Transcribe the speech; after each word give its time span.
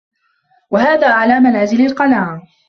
وَهَذَا 0.71 1.07
أَعْلَى 1.07 1.39
مَنَازِلِ 1.39 1.85
الْقَنَاعَةِ 1.85 2.43